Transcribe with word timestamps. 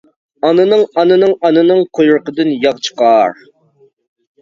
ئانىنىڭ. 0.47 0.85
ئانىنىڭ. 1.01 1.35
ئانىنىڭ. 1.49 1.85
قۇيرۇقىدىن 1.99 2.53
ياغ 2.67 2.83
چىقار. 2.89 3.41